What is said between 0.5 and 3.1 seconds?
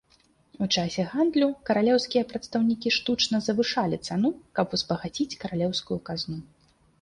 У часе гандлю каралеўскія прадстаўнікі